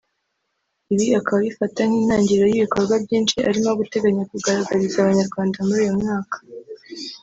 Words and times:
ibi 0.93 1.05
akaba 1.19 1.37
abifata 1.41 1.79
nk’intangiriro 1.87 2.45
y’ibikorwa 2.47 2.95
byinshi 3.05 3.35
arimo 3.49 3.69
guteganya 3.79 4.23
kugaragariza 4.31 4.95
abanyarwanda 4.99 5.57
muri 5.67 5.79
uyu 5.83 5.97
mwaka 6.01 6.37